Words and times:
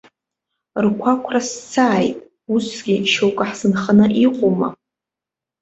Рқәақәра 0.83 1.41
сцааит, 1.49 2.17
усгьы 2.53 2.95
шьоукы 3.11 3.43
ҳзынханы 3.49 4.05
иҟоума?! 4.25 4.69